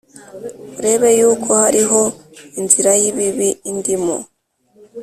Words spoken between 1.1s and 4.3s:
yuko hariho inzira y ibibi indimo